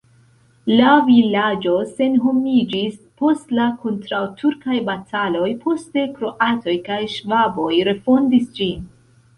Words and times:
La 0.79 0.93
vilaĝo 1.09 1.73
senhomiĝis 1.89 2.95
post 3.23 3.53
la 3.59 3.67
kontraŭturkaj 3.85 4.79
bataloj, 4.89 5.51
poste 5.69 6.09
kroatoj 6.19 6.77
kaj 6.91 7.01
ŝvaboj 7.19 7.73
refondis 7.93 8.53
ĝin. 8.61 8.87